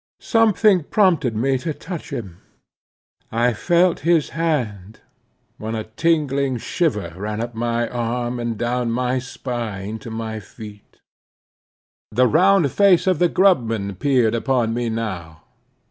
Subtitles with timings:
[0.19, 2.37] Something prompted me to touch him.
[3.31, 4.99] I felt his hand,
[5.59, 10.97] when a tingling shiver ran up my arm and down my spine to my feet.
[12.11, 15.43] The round face of the grub man peered upon me now.